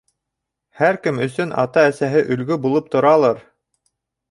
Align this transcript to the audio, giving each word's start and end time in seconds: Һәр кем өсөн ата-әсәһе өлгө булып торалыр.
Һәр 0.79 0.97
кем 1.03 1.19
өсөн 1.25 1.53
ата-әсәһе 1.65 2.25
өлгө 2.37 2.59
булып 2.65 2.91
торалыр. 2.97 3.47